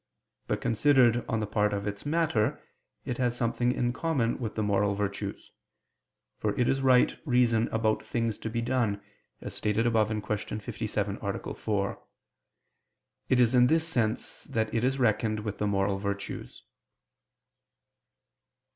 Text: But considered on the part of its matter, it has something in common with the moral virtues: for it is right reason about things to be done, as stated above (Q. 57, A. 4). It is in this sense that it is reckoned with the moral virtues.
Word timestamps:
But 0.47 0.61
considered 0.61 1.23
on 1.29 1.41
the 1.41 1.45
part 1.45 1.73
of 1.73 1.85
its 1.85 2.07
matter, 2.07 2.59
it 3.05 3.19
has 3.19 3.37
something 3.37 3.71
in 3.71 3.93
common 3.93 4.39
with 4.39 4.55
the 4.55 4.63
moral 4.63 4.95
virtues: 4.95 5.51
for 6.39 6.59
it 6.59 6.67
is 6.67 6.81
right 6.81 7.15
reason 7.23 7.67
about 7.67 8.03
things 8.03 8.39
to 8.39 8.49
be 8.49 8.63
done, 8.63 8.99
as 9.41 9.53
stated 9.53 9.85
above 9.85 10.07
(Q. 10.07 10.59
57, 10.59 11.19
A. 11.21 11.53
4). 11.53 12.03
It 13.29 13.39
is 13.39 13.53
in 13.53 13.67
this 13.67 13.87
sense 13.87 14.45
that 14.45 14.73
it 14.73 14.83
is 14.83 14.97
reckoned 14.97 15.41
with 15.41 15.59
the 15.59 15.67
moral 15.67 15.99
virtues. 15.99 16.63